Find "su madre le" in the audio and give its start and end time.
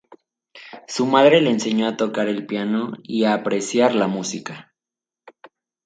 0.87-1.51